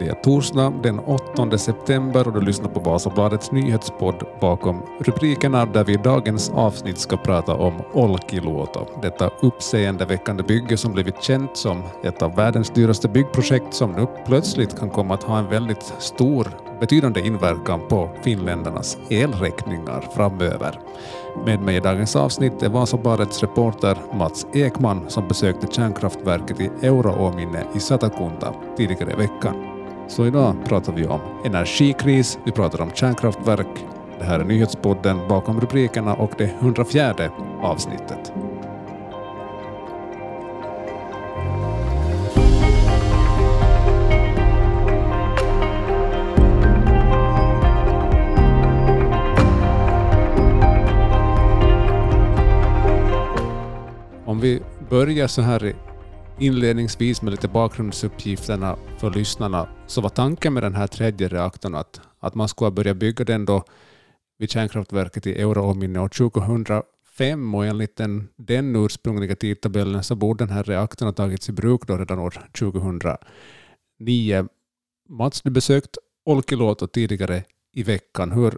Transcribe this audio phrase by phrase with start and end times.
[0.00, 5.84] Det är torsdag den 8 september och du lyssnar på Vasabladets nyhetspodd bakom rubrikerna där
[5.84, 11.82] vi i dagens avsnitt ska prata om Olkiluoto, detta uppseendeväckande bygge som blivit känt som
[12.02, 16.48] ett av världens dyraste byggprojekt som nu plötsligt kan komma att ha en väldigt stor,
[16.80, 20.80] betydande inverkan på finländarnas elräkningar framöver.
[21.46, 27.64] Med mig i dagens avsnitt är Vasabladets reporter Mats Ekman som besökte kärnkraftverket i Euraåminne
[27.74, 29.54] i Satakunta tidigare i veckan.
[30.08, 33.86] Så idag pratar vi om energikris, vi pratar om kärnkraftverk.
[34.18, 37.14] Det här är nyhetspodden bakom rubrikerna och det 104
[37.62, 38.32] avsnittet.
[54.40, 55.76] Om vi börjar så här
[56.38, 62.00] inledningsvis med lite bakgrundsuppgifterna för lyssnarna så var tanken med den här tredje reaktorn att,
[62.18, 63.64] att man skulle börja bygga den då
[64.38, 70.54] vid kärnkraftverket i Euraåminne år 2005 och enligt den, den ursprungliga tidtabellen så borde den
[70.54, 74.48] här reaktorn ha tagits i bruk då redan år 2009.
[75.08, 78.32] Mats, du besökt Olkiluoto tidigare i veckan.
[78.32, 78.56] Hur,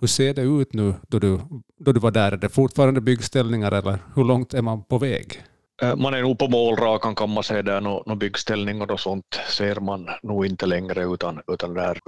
[0.00, 1.40] hur ser det ut nu då du,
[1.78, 2.32] då du var där?
[2.32, 5.42] Är det fortfarande byggställningar eller hur långt är man på väg?
[5.82, 7.62] Eh, man är nog på målrakan kan man säga.
[7.62, 11.98] Där, några byggställningar och sånt ser man nog inte längre utan, utan där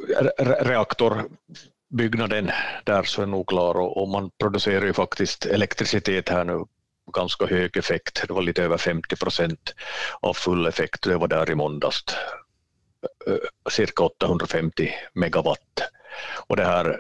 [0.65, 2.51] reaktorbyggnaden
[2.85, 6.65] där så är nog klar och, och, man producerar ju faktiskt elektricitet här nu.
[7.13, 9.75] Ganska hög effekt, det var lite över 50 procent
[10.21, 12.05] av full effekt, det var där i måndags.
[13.27, 13.39] Eh, eh,
[13.71, 15.83] cirka 850 megawatt.
[16.47, 16.99] Och det här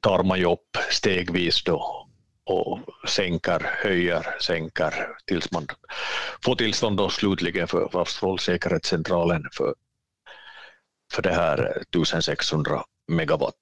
[0.00, 2.06] tar man ju upp stegvis då
[2.44, 5.66] och sänker, höjer, sänker tills man
[6.44, 9.74] får tillstånd då slutligen för, strålsäkerhetscentralen för,
[11.12, 13.54] för det här 1600 megawatt.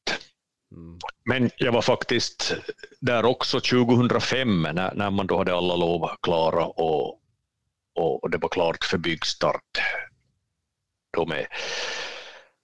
[0.72, 0.98] Mm.
[1.24, 2.56] Men jag var faktiskt
[3.00, 7.20] där också 2005 när, när man då hade alla lov klara och,
[7.94, 9.78] och det var klart för byggstart.
[11.16, 11.46] Då med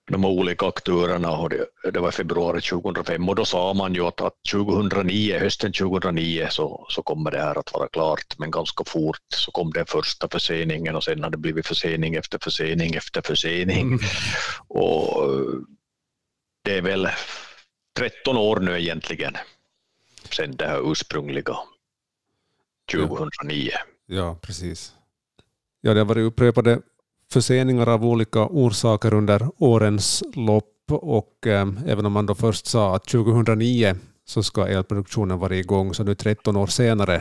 [0.06, 4.20] de olika aktörerna och det, det var februari 2005 och då sa man ju att,
[4.20, 9.26] att 2009, hösten 2009 så, så kommer det här att vara klart men ganska fort
[9.34, 13.86] så kom den första förseningen och sen har det blivit försening efter försening efter försening
[13.86, 13.98] mm.
[14.68, 15.28] och
[16.64, 17.08] det är väl
[17.98, 19.36] 13 år nu egentligen
[20.30, 21.56] sen det här ursprungliga
[22.92, 23.70] 2009.
[24.06, 24.92] Ja, precis.
[25.80, 26.80] Ja, det har varit upprepade
[27.34, 32.96] förseningar av olika orsaker under årens lopp och eh, även om man då först sa
[32.96, 37.14] att 2009 så ska elproduktionen vara igång så nu 13 år senare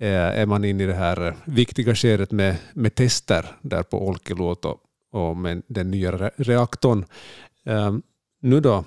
[0.00, 4.78] eh, är man inne i det här viktiga skedet med, med tester där på Olkiluoto
[5.12, 7.04] och med den nya re reaktorn.
[7.66, 7.94] Eh,
[8.40, 8.84] nu då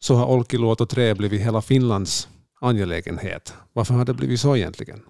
[0.00, 2.28] så har Olkiluoto 3 blivit hela Finlands
[2.60, 3.54] angelägenhet.
[3.72, 5.00] Varför har det blivit så egentligen?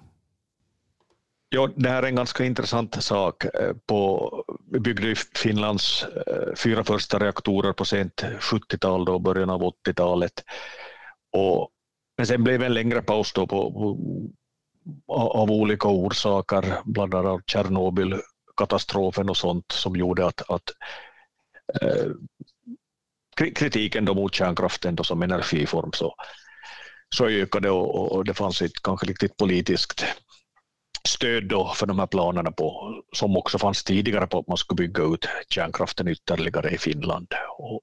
[1.52, 3.44] Ja, det här är en ganska intressant sak.
[3.44, 9.50] Eh, på, vi byggde i Finlands eh, fyra första reaktorer på sent 70-tal och början
[9.50, 10.44] av 80-talet.
[11.32, 11.70] Och,
[12.16, 13.98] men sen blev det en längre paus då på, på,
[15.12, 20.70] av olika orsaker, bland annat Tjernobylkatastrofen och sånt som gjorde att, att
[21.82, 22.10] eh,
[23.54, 26.14] kritiken då mot kärnkraften då som energiform så,
[27.16, 30.04] så ökade och, och det fanns ett kanske riktigt politiskt
[31.08, 34.76] stöd då för de här planerna på, som också fanns tidigare på att man skulle
[34.76, 37.26] bygga ut kärnkraften ytterligare i Finland.
[37.58, 37.80] Och,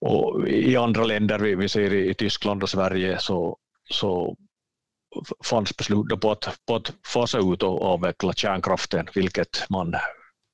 [0.00, 3.56] och I andra länder, vi, vi ser i Tyskland och Sverige, så,
[3.90, 4.36] så
[5.44, 9.94] fanns beslut på att, på att fasa ut och avveckla kärnkraften, vilket man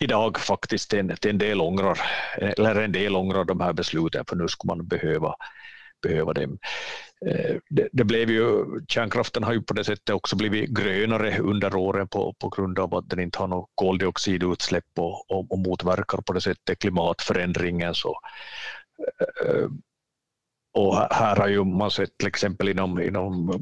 [0.00, 2.00] idag faktiskt en, till en del ångrar,
[2.38, 5.34] eller en del ångrar de här besluten, för nu skulle man behöva,
[6.02, 6.58] behöva dem.
[7.26, 11.74] Eh, det, det, blev ju, kärnkraften har ju på det sättet också blivit grönare under
[11.74, 16.18] åren på, på grund av att den inte har något koldioxidutsläpp och, och, och motverkar
[16.18, 17.94] på det sättet klimatförändringen.
[17.94, 18.20] Så,
[19.46, 19.68] eh,
[20.72, 23.60] och här har ju man sett till exempel inom, inom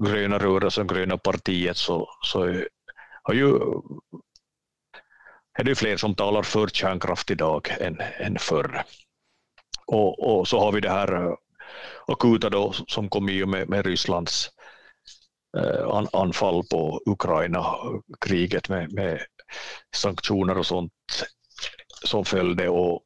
[0.00, 2.62] gröna rörelsen, gröna partiet, så, så eh,
[3.22, 3.58] har ju
[5.58, 8.84] är det fler som talar för kärnkraft idag än, än förr.
[9.86, 11.36] Och, och så har vi det här
[12.08, 14.50] akuta då, som kom i och med, med Rysslands
[15.58, 17.64] eh, an, anfall på Ukraina,
[18.20, 19.20] kriget med, med
[19.96, 20.92] sanktioner och sånt
[22.04, 23.02] som följde och,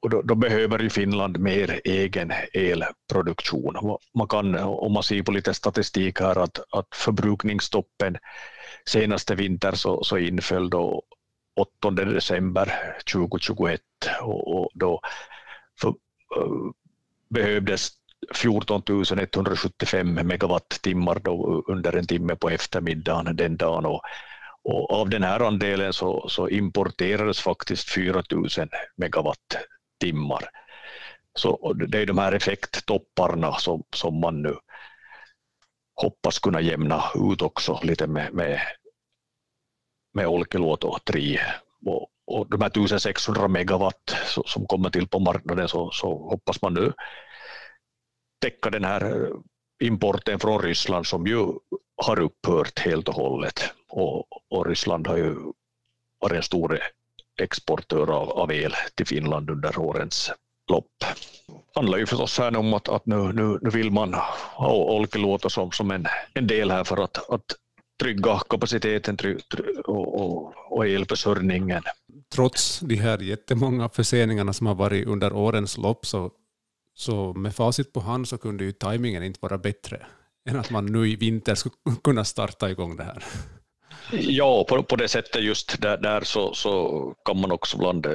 [0.00, 3.98] och då, då, behöver ju Finland mer egen elproduktion.
[4.14, 8.16] Man kan, om man ser på lite statistik här, att, att förbrukningsstoppen
[8.86, 11.02] senaste vinter så, så inföll då
[11.56, 13.80] 8 december 2021
[14.22, 15.00] och, och då
[15.80, 16.70] för, uh,
[17.28, 17.90] behövdes
[18.34, 18.82] 14
[19.32, 23.86] 175 megawattimmar då under en timme på eftermiddagen den dagen.
[23.86, 24.02] Och,
[24.62, 28.48] och av den här andelen så, så importerades faktiskt 4 000
[28.96, 30.48] megawattimmar.
[31.38, 34.56] Så det är de här effekttopparna som, som man nu
[35.94, 38.60] hoppas kunna jämna ut också lite med, med,
[40.14, 41.40] med Olkiluoto 3.
[41.86, 44.16] Och, och de här 1600 megawatt
[44.46, 46.92] som kommer till på marknaden så, så hoppas man nu
[48.44, 49.30] täcka den här
[49.82, 51.46] importen från Ryssland som ju
[52.02, 53.60] har upphört helt och hållet.
[53.88, 55.36] Och, och Ryssland har ju
[56.20, 56.78] varit en stor
[57.42, 60.30] exportör av, av el till Finland under årens
[60.70, 60.86] lopp.
[61.46, 64.14] Det handlar ju förstås här om att, att nu, nu, nu vill man
[64.54, 67.44] ha Olkiluoto som, som en, en del här för att, att
[68.02, 71.82] trygga kapaciteten try, try, och, och, och elförsörjningen.
[72.34, 76.30] Trots de här jättemånga förseningarna som har varit under årens lopp så,
[76.94, 80.06] så med facit på hand så kunde ju tajmingen inte vara bättre
[80.50, 81.74] än att man nu i vinter skulle
[82.04, 83.24] kunna starta igång det här.
[84.12, 88.12] Ja, på, på det sättet just där, där så, så kan man också bland eh,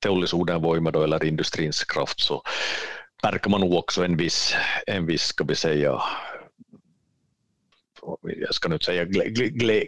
[0.00, 2.42] teollisuuden voima då, eller industrins kraft så
[3.22, 4.54] märker man nog också en viss,
[4.86, 6.02] en viss ska vi säga,
[8.22, 9.04] jag ska inte säga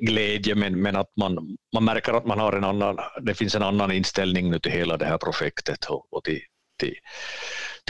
[0.00, 3.62] glädje, men, men att man, man märker att man har en annan, det finns en
[3.62, 6.40] annan inställning nu till hela det här projektet och, och till,
[6.78, 6.94] till,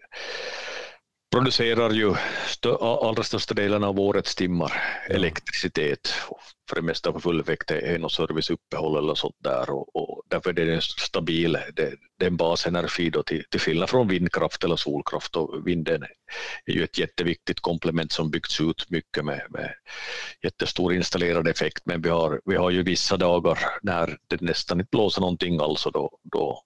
[1.36, 2.16] producerar ju
[2.48, 4.74] stö, allra största delen av årets timmar.
[5.10, 6.14] Elektricitet.
[6.70, 9.70] För det mesta på full effekt är något serviceuppehåll eller sånt där.
[9.70, 13.60] Och, och därför är det en stabil, det, det är en basenergi då till, till
[13.60, 15.36] skillnad från vindkraft eller solkraft.
[15.36, 16.04] Och vinden
[16.66, 19.74] är ju ett jätteviktigt komplement som byggts ut mycket med, med
[20.44, 21.82] jättestor installerad effekt.
[21.86, 25.86] Men vi har, vi har ju vissa dagar när det nästan inte blåser någonting alls
[25.86, 26.62] och då, då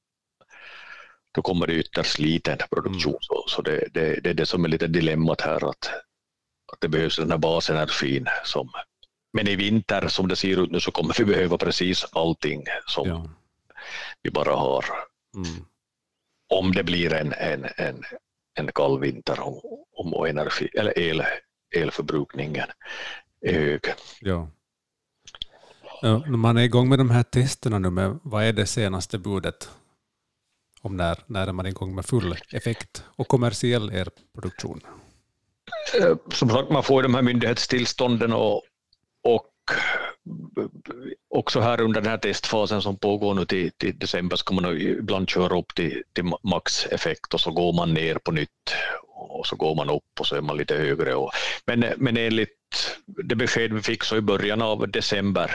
[1.31, 3.11] då kommer det ytterst liten produktion.
[3.11, 3.21] Mm.
[3.21, 5.91] Så, så det, det, det, är det som är lite dilemmat här att,
[6.73, 8.27] att det behövs den här basenergin.
[8.43, 8.69] Som,
[9.33, 13.07] men i vinter som det ser ut nu så kommer vi behöva precis allting som
[13.07, 13.29] ja.
[14.21, 14.85] vi bara har.
[15.35, 15.65] Mm.
[16.53, 18.03] Om det blir en, en, en,
[18.53, 19.59] en kall vinter om,
[19.93, 21.23] om energi, eller el,
[21.75, 22.67] elförbrukningen
[23.41, 23.81] är hög.
[24.21, 24.49] Ja.
[26.01, 29.69] När man är igång med de här testerna nu, med, vad är det senaste budet
[30.81, 34.81] om när, när är man igång med full effekt och kommersiell elproduktion?
[36.01, 38.61] Eh, som sagt, man får de här myndighetstillstånden och,
[39.23, 39.49] och
[41.29, 45.29] också här under den här testfasen som pågår nu till, till december ska man ibland
[45.29, 48.73] köra upp till, till maxeffekt och så går man ner på nytt
[49.07, 51.15] och så går man upp och så är man lite högre.
[51.15, 51.31] Och,
[51.65, 55.51] men, men enligt det besked vi fick så i början av december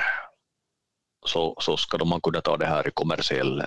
[1.27, 3.63] så, så ska man kunna ta det här i kommersiell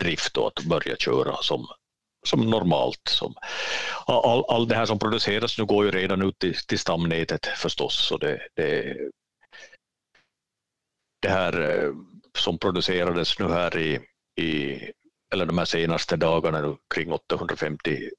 [0.00, 1.66] drift och att börja köra som,
[2.26, 3.08] som normalt.
[3.08, 3.34] Som,
[4.06, 7.94] all, all det här som produceras nu går ju redan ut till, till stamnätet förstås.
[7.94, 8.96] Så det, det,
[11.22, 11.92] det här eh,
[12.38, 14.00] som producerades nu här i,
[14.40, 14.80] i
[15.32, 18.10] eller de här senaste dagarna kring 850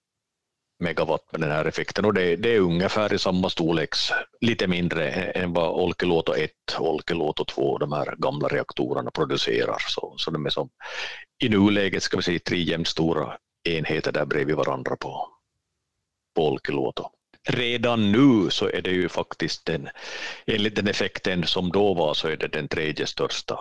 [0.83, 4.11] megawatt med den här effekten och det, det, är ungefär i samma storleks,
[4.41, 9.77] lite mindre än vad Olkiluoto 1 och Olkiluoto 2, de här gamla reaktorerna producerar.
[9.87, 10.69] Så, så de är som,
[11.43, 13.37] i nuläget ska vi säga tre jämnt stora
[13.69, 15.29] enheter där bredvid varandra på,
[16.35, 17.09] på Olkiluoto.
[17.49, 19.89] Redan nu så är det ju faktiskt den,
[20.47, 23.59] enligt den effekten som då var så är det den tredje största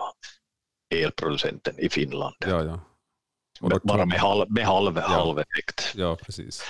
[0.95, 2.35] elproducenten i Finland.
[2.39, 2.79] Ja, ja.
[3.83, 5.01] Bara med halv, med halv, ja.
[5.01, 5.93] halv effekt.
[5.95, 6.63] Ja, precis.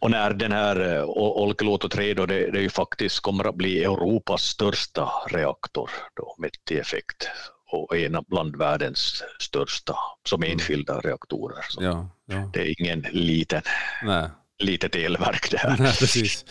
[0.00, 3.84] Och när den här uh, Olkiluoto 3 då, det, det ju faktiskt kommer att bli
[3.84, 7.28] Europas största reaktor då, med effekt
[7.72, 9.96] och en bland världens största
[10.28, 10.52] som mm.
[10.52, 11.64] enskilda reaktorer.
[11.68, 12.50] Så ja, ja.
[12.52, 13.62] Det är ingen liten,
[14.02, 14.28] Nej.
[14.58, 15.76] litet elverk det här.
[15.78, 16.44] Nej, precis.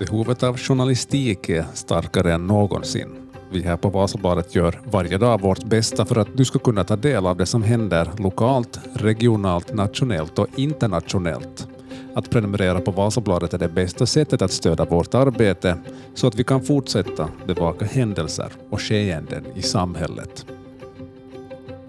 [0.00, 3.08] Behovet av journalistik är starkare än någonsin.
[3.52, 6.96] Vi här på Vasabladet gör varje dag vårt bästa för att du ska kunna ta
[6.96, 11.68] del av det som händer lokalt, regionalt, nationellt och internationellt.
[12.14, 15.76] Att prenumerera på Vasabladet är det bästa sättet att stödja vårt arbete
[16.14, 20.46] så att vi kan fortsätta bevaka händelser och skeenden i samhället.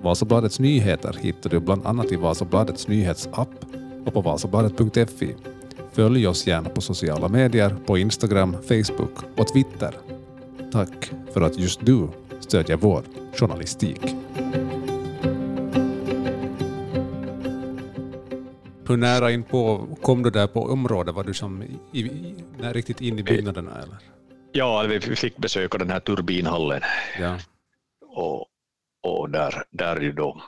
[0.01, 3.65] Vasabladets nyheter hittar du bland annat i Vasabladets nyhetsapp
[4.05, 5.35] och på vasabladet.fi.
[5.93, 9.95] Följ oss gärna på sociala medier, på Instagram, Facebook och Twitter.
[10.71, 12.07] Tack för att just du
[12.39, 14.01] stödjer vår journalistik.
[18.87, 21.15] Hur nära in på kom du där på området?
[21.15, 23.71] Var du som i, i, riktigt in i byggnaderna?
[23.71, 23.97] Eller?
[24.51, 26.81] Ja, vi fick besöka den här turbinhallen.
[27.19, 27.37] Ja.
[28.15, 28.47] Och,
[29.03, 30.41] och där, där är ju då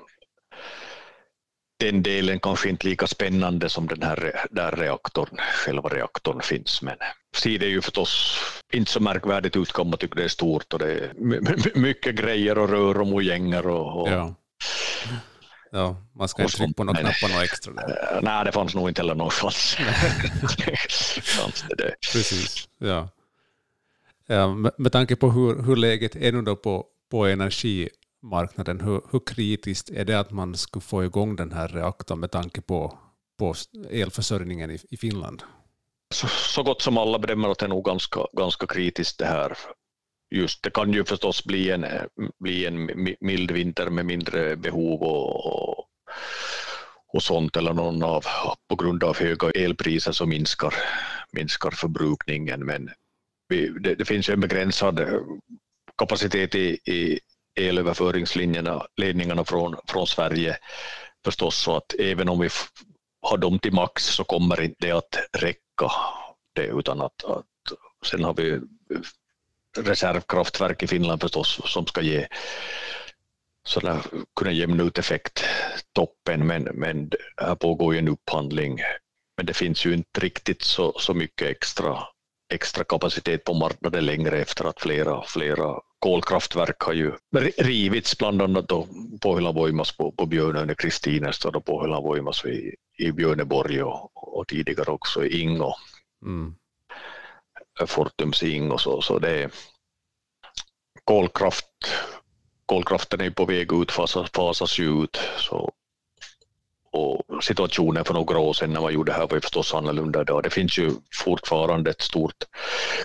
[1.84, 6.82] den delen kanske inte lika spännande som den här där reaktorn, själva reaktorn finns.
[6.82, 6.96] Men
[7.36, 8.40] ser det ju förstås
[8.74, 11.14] inte så märkvärdigt ut kan man tycka det är stort och det är
[11.80, 14.36] mycket grejer och rör och mojänger och, och ja.
[15.72, 17.74] Ja, man ska inte trycka på några knappar några extra.
[17.74, 18.16] Där.
[18.16, 19.16] Eh, nej, det fanns nog inte heller
[21.70, 21.96] det det.
[22.14, 23.10] Precis, ja.
[24.28, 27.28] ja med, med tanke på hur, hur läget är nu då på, på
[28.24, 28.80] marknaden.
[28.80, 32.62] hur, hur kritiskt är det att man skulle få igång den här reaktorn med tanke
[32.62, 32.98] på,
[33.40, 33.56] på
[33.90, 35.44] elförsörjningen i, i Finland?
[36.14, 39.58] Så, så gott som alla bedömer att det är nog ganska, ganska kritiskt det här
[40.36, 41.86] just det kan ju förstås bli en,
[42.40, 42.90] bli en
[43.22, 45.86] mild vinter med mindre behov och, och,
[47.14, 48.26] och sånt eller någon av,
[48.70, 50.74] på grund av höga elpriser så minskar,
[51.32, 52.90] minskar förbrukningen men
[53.48, 55.08] vi, det, det, finns en begränsad
[55.98, 57.20] kapacitet i, i
[57.56, 60.58] elöverföringslinjerna från, från Sverige.
[61.26, 62.50] Förstås så att även om vi
[63.22, 65.92] har dem till max så kommer inte det att räcka
[66.56, 67.46] det utan att, att
[68.06, 68.60] sen har vi
[69.78, 72.28] reservkraftverk i Finland förstås som ska ge
[73.68, 74.02] sådär,
[74.36, 75.46] kunna jämna ut effekt
[75.94, 78.80] toppen men, men här pågår ju en upphandling.
[79.38, 82.04] Men det finns ju inte riktigt så, så mycket extra,
[82.54, 87.12] extra kapacitet på marknaden längre efter att flera, flera kolkraftverk har ju
[87.58, 88.88] rivits, bland annat då
[89.22, 94.48] Pohjolan Voimas på, på Björnön i Kristinestad och Pohjolan Voimas i, i Björneborg och, och
[94.48, 95.74] tidigare också i Ingo.
[96.26, 96.56] Mm.
[97.88, 99.52] Fortums Ingo så, så det är
[101.04, 101.66] kolkraft,
[102.66, 105.20] kolkraften är på väg ut, fasas, fasas ut.
[105.38, 105.72] Så,
[106.94, 110.22] och situationen för några år sedan när man gjorde det här var ju förstås annorlunda
[110.22, 110.44] idag.
[110.44, 112.44] Det finns ju fortfarande ett stort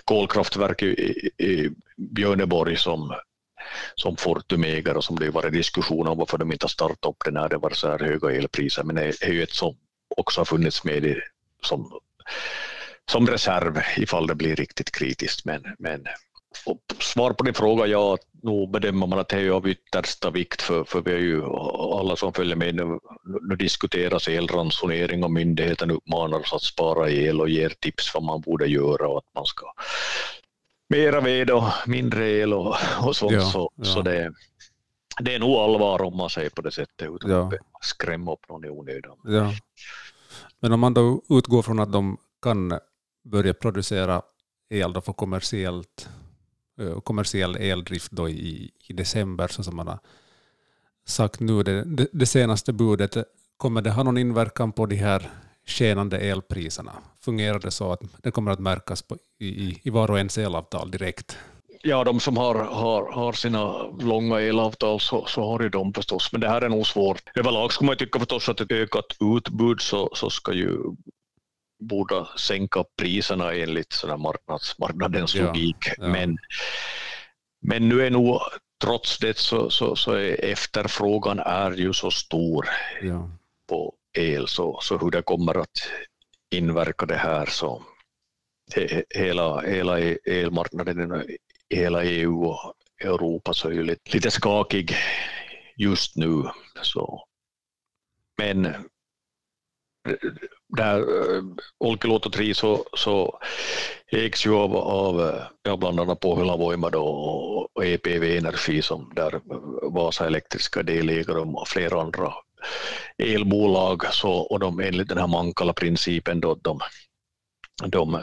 [0.03, 3.13] kolkraftverk i, i Björneborg som,
[3.95, 7.23] som Fortum äger och som det varit diskussion om varför de inte har startat upp
[7.25, 8.83] det när det var så här höga elpriser.
[8.83, 9.77] Men det är ju ett som
[10.17, 11.21] också har funnits med i,
[11.63, 11.99] som,
[13.11, 15.45] som reserv ifall det blir riktigt kritiskt.
[15.45, 16.05] Men, men
[16.99, 20.83] svar på din fråga, ja, nu bedömer man att det är av yttersta vikt för,
[20.83, 21.43] för vi är ju
[21.99, 22.99] alla som följer med nu,
[23.49, 28.41] nu diskuteras elransonering och myndigheten uppmanar oss att spara el och ger tips vad man
[28.41, 29.65] borde göra och att man ska
[30.89, 33.31] mera ved och mindre el och, och sånt.
[33.31, 33.83] Ja, så, ja.
[33.83, 34.33] så det,
[35.19, 37.51] det är nog allvar om man säger på det sättet utan ja.
[37.73, 39.17] att skrämma upp någon i onödan.
[39.23, 39.53] Ja.
[40.59, 42.79] Men om man då utgår från att de kan
[43.23, 44.21] börja producera
[44.69, 46.09] el då för kommersiellt
[46.79, 49.99] Eh, kommersiell eldrift då i, i december, så som man har
[51.05, 53.17] sagt nu, det, det, det, senaste budet.
[53.57, 55.29] Kommer det ha någon inverkan på de här
[55.65, 56.91] skenande elpriserna?
[57.21, 60.91] Fungerar det så att det kommer att märkas på, i, i var och ens elavtal
[60.91, 61.37] direkt?
[61.81, 66.31] Ja, de som har, har, har sina långa elavtal så, så har ju de förstås,
[66.31, 67.21] men det här är nog svårt.
[67.35, 70.77] Överlag skulle man ju tycka förstås att ett ökat utbud så, så ska ju
[71.79, 75.77] borde sänka priserna enligt sådana marknads, marknadens ja, logik.
[75.97, 76.07] Ja.
[76.07, 76.37] Men,
[77.61, 78.41] men nu är nog
[78.83, 82.69] trots det så, så, så är efterfrågan är ju så stor
[83.01, 83.29] ja.
[83.69, 85.91] på el så, så hur det kommer att
[86.51, 87.83] inverka det här så
[89.15, 91.23] hela, hela elmarknaden
[91.69, 94.95] i hela EU och Europa så är ju lite, lite skakig
[95.75, 96.43] just nu.
[96.81, 97.25] Så.
[98.37, 98.75] Men
[100.77, 101.43] där uh,
[101.77, 103.39] Olkiluoto 3 så, så
[104.11, 107.05] ägs ju av, av ja, bland annat Pohjola Voima då
[107.75, 109.41] och EPV Energi som där
[109.91, 112.33] Vasa Elektriska delägare och flera andra
[113.17, 116.79] elbolag så, och de enligt den här Mankala-principen då de,
[117.87, 118.21] de,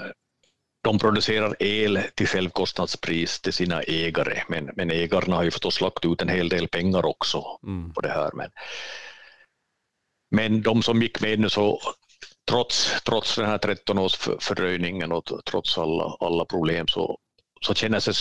[0.84, 6.04] de producerar el till självkostnadspris till sina ägare men, men ägarna har ju förstås lagt
[6.04, 7.92] ut en hel del pengar också mm.
[7.92, 8.50] på det här men,
[10.30, 11.80] men de som gick med nu så
[12.50, 17.18] trots, trots den här 13 års fördröjningen och trots alla, alla problem så,
[17.60, 18.14] så känner sig,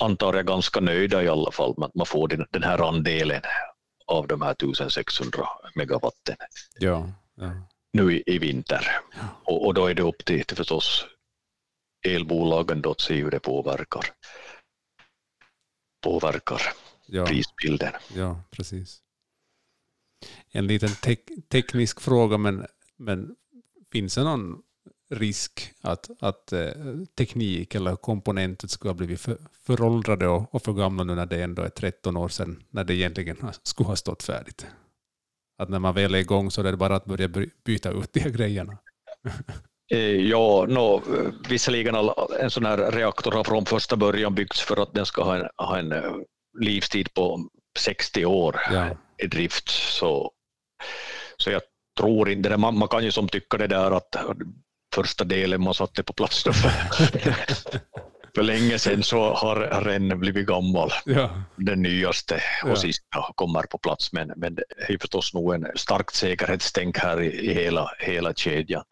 [0.00, 3.42] antar jag, ganska nöjda i alla fall med att man får den, den här andelen
[4.06, 6.36] av de här 1600 megawatten
[6.78, 7.52] ja, ja.
[7.92, 9.00] nu i, i vinter.
[9.14, 9.20] Ja.
[9.44, 11.06] Och, och, då är det upp till, till förstås
[12.06, 14.04] elbolagen då att se hur det påverkar,
[16.02, 16.62] påverkar
[17.26, 17.92] prisbilden.
[18.14, 19.02] Ja, precis.
[20.50, 22.66] En liten tek teknisk fråga, men,
[22.96, 23.36] men
[23.92, 24.62] finns det någon
[25.10, 26.70] risk att, att eh,
[27.18, 31.42] teknik eller komponenter skulle ha blivit för, föråldrade och, och för gamla nu när det
[31.42, 34.66] ändå är 13 år sedan, när det egentligen skulle ha stått färdigt?
[35.58, 37.28] Att när man väl är igång så är det bara att börja
[37.64, 38.78] byta ut de här grejerna.
[39.90, 41.02] Eh, ja, no,
[41.48, 41.94] visserligen
[42.40, 45.48] en sån här reaktor har från första början byggts för att den ska ha en,
[45.56, 46.12] ha en eh,
[46.60, 48.96] livstid på 60 år ja.
[49.22, 49.68] i drift.
[49.68, 50.32] Så,
[51.36, 51.62] så jag
[51.98, 52.56] tror inte det.
[52.56, 54.16] Man, man kan ju som tycka det där att
[54.94, 56.70] första delen man satte på plats då för,
[58.34, 60.90] för länge sedan så har den blivit gammal.
[61.04, 61.30] Ja.
[61.56, 62.76] Den nyaste och ja.
[62.76, 67.50] sista kommer på plats men, men det är förstås nog en starkt säkerhetstänk här i,
[67.50, 68.84] i hela, hela kedjan.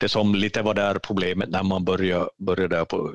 [0.00, 3.14] Det som lite var där problemet när man började, började där på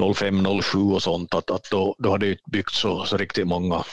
[0.00, 3.84] 05-07 och sånt att, att då, då hade det byggts så, så riktigt många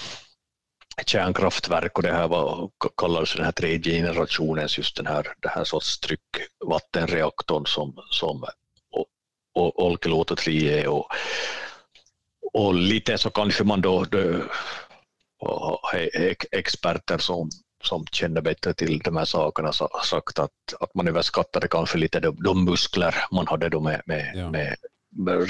[1.05, 5.63] kärnkraftverk och det här var, kallades den här tredje generationens, just den här, det här
[5.63, 8.45] sorts tryckvattenreaktorn som, som
[9.55, 11.07] Olkiluoto 3 är och,
[12.53, 14.41] och lite så kanske man då, då
[16.51, 17.49] experter som,
[17.83, 19.71] som känner bättre till de här sakerna
[20.03, 24.31] sagt att, att man överskattade kanske lite de, de muskler man hade då med, med,
[24.35, 24.51] ja.
[24.51, 24.75] med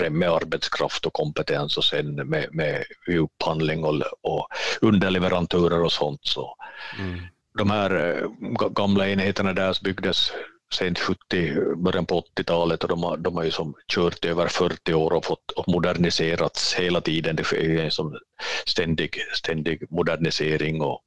[0.09, 4.47] med arbetskraft och kompetens och sen med, med upphandling och, och
[4.81, 6.19] underleverantörer och sånt.
[6.23, 6.55] Så
[6.99, 7.19] mm.
[7.57, 10.31] De här eh, gamla enheterna där byggdes
[10.73, 14.93] sent 70, början på 80-talet och de har, de har ju som kört över 40
[14.93, 17.35] år och fått och moderniserats hela tiden.
[17.35, 18.17] Det sker en som
[18.65, 21.01] ständig, ständig modernisering och,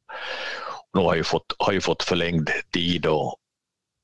[0.97, 3.37] och har ju fått, har ju fått förlängd tid och,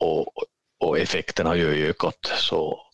[0.01, 0.33] och,
[0.81, 2.33] och effekten har ju ökat.
[2.39, 2.86] Så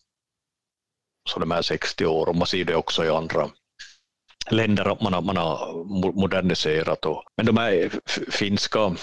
[1.29, 3.49] så de här 60 år och man ser det också i andra
[4.49, 5.83] länder att man har, man har
[6.21, 7.05] moderniserat.
[7.05, 7.89] Och, men de här
[8.31, 8.95] finska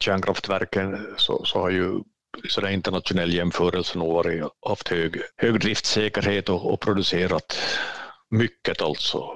[0.00, 2.00] kärnkraftverken så, så har ju
[2.48, 7.58] så det internationell jämförelse nog varit, haft hög, hög driftsäkerhet och, och producerat
[8.30, 9.32] mycket alltså.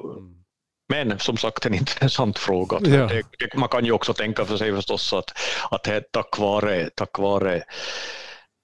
[0.89, 2.79] Men som sagt en intressant fråga.
[2.83, 3.07] Ja.
[3.07, 5.33] Det, man kan ju också tänka för sig förstås att,
[5.71, 7.63] att det tack vare, tack vare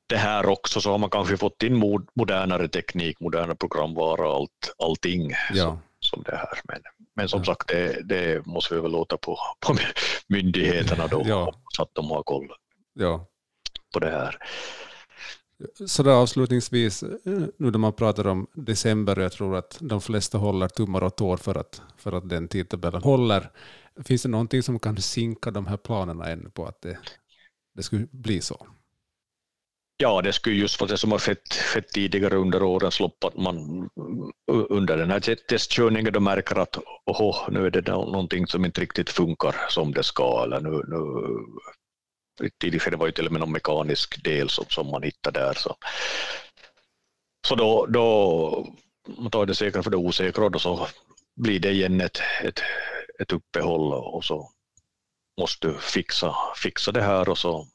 [0.08, 5.30] det här också så har man kanske fått in modernare teknik, moderna programvara, allt, allting
[5.54, 5.64] ja.
[5.64, 6.60] som, som det här.
[6.64, 6.82] Men,
[7.16, 7.44] men som ja.
[7.44, 9.76] sagt, det, det, måste vi väl låta på, på
[10.28, 11.54] myndigheterna då, ja.
[11.76, 12.48] så att de har koll
[12.94, 13.26] ja.
[13.92, 14.36] på det här.
[15.86, 17.04] Så där avslutningsvis,
[17.56, 21.36] nu när man pratar om december, jag tror att de flesta håller tummar och tår
[21.36, 23.50] för att, för att den tidtabellen håller.
[24.04, 26.98] Finns det någonting som kan sinka de här planerna ännu på att det,
[27.74, 28.66] det skulle bli så?
[30.00, 33.36] Ja, det skulle just vara det som har skett, skett tidigare under årens lopp, att
[33.36, 33.88] man
[34.46, 39.10] under den här testkörningen då märker att oho, nu är det någonting som inte riktigt
[39.10, 44.24] funkar som det ska, eller nu, nu tidigare var det till och med någon mekanisk
[44.24, 45.54] del som, som man hittade där.
[45.54, 45.76] Så,
[47.46, 48.66] så då, då
[49.18, 50.88] man tar det säkra för det osäkra och så
[51.40, 52.60] blir det igen ett, ett,
[53.20, 54.50] ett uppehåll och så
[55.40, 57.66] måste du fixa, fixa det här och så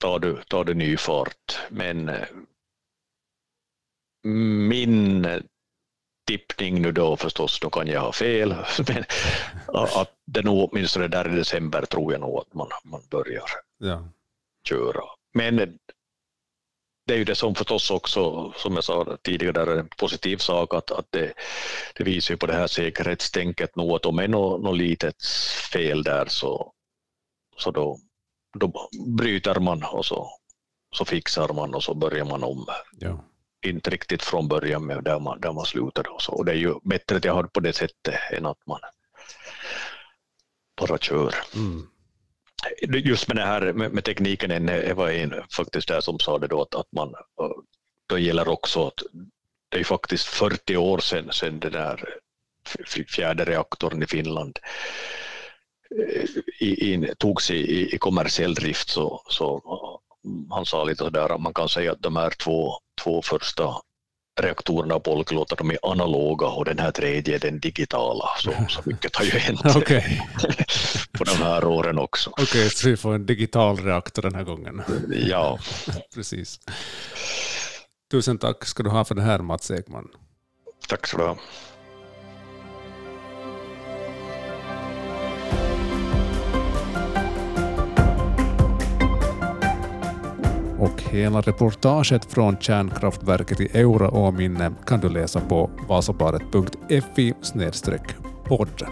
[0.00, 1.58] tar du, tar du ny fart.
[1.68, 2.28] Men eh,
[4.68, 5.26] min
[6.26, 8.48] tippning nu då förstås, då kan jag ha fel,
[8.88, 9.04] men
[9.94, 13.44] att det nog åtminstone där i december tror jag nog att man, man börjar
[13.78, 14.04] ja.
[14.68, 15.02] köra.
[15.34, 15.78] Men
[17.06, 20.74] det är ju det som förstås också, som jag sa tidigare, är en positiv sak
[20.74, 21.32] att, att det,
[21.94, 25.24] det visar ju på det här säkerhetstänket nog att om det är något, något litet
[25.72, 26.72] fel där så,
[27.56, 27.98] så då,
[28.58, 30.30] då bryter man och så,
[30.96, 32.66] så fixar man och så börjar man om.
[32.98, 33.24] Ja.
[33.66, 36.08] Inte riktigt från början med där man, där man slutade.
[36.08, 36.32] Och, så.
[36.32, 38.80] och det är ju bättre att jag har på det sättet än att man
[40.80, 41.34] bara kör.
[41.54, 41.88] Mm.
[43.04, 46.46] just med det här med, med tekniken, det var en faktiskt där som sa det
[46.46, 47.14] då att, att man
[48.06, 49.02] då gäller också att
[49.68, 52.04] det är faktiskt 40 år sedan, sedan den där
[53.08, 54.58] fjärde reaktorn i Finland
[55.98, 56.28] eh,
[56.60, 59.62] i, in, togs i, i kommersiell drift så, så
[60.50, 62.72] han sa lite sådär att man kan säga att de här två,
[63.04, 63.74] två första
[64.40, 68.24] reaktorerna på Olkiluoto de är analoga och den här tredje är den digitala.
[68.38, 70.02] Så, så mycket har ju hänt okay.
[71.12, 72.30] på de här åren också.
[72.30, 74.82] Okej, okay, så vi får en digital reaktor den här gången.
[75.10, 75.58] Ja.
[76.14, 76.60] Precis.
[78.10, 80.08] Tusen tack ska du ha för det här Mats Ekman.
[80.88, 81.36] Tack så du ha.
[90.80, 97.34] Och hela reportaget från kärnkraftverket i Euraåminne kan du läsa på vasabladet.fi
[98.44, 98.82] podd.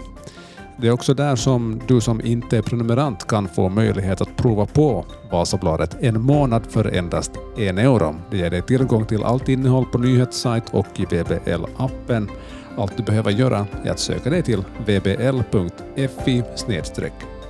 [0.81, 4.65] Det är också där som du som inte är prenumerant kan få möjlighet att prova
[4.65, 8.15] på Vasabladet en månad för endast en euro.
[8.31, 12.29] Det ger dig tillgång till allt innehåll på nyhetssajt och i VBL-appen.
[12.77, 16.43] Allt du behöver göra är att söka dig till vbl.fi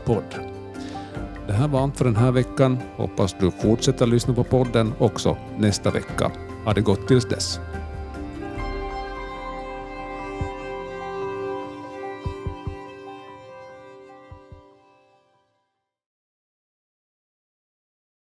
[0.05, 0.58] podd.
[1.49, 2.77] Det här var allt för den här veckan.
[2.95, 6.31] Hoppas du fortsätter lyssna på podden också nästa vecka.
[6.65, 7.59] Ha det gott tills dess.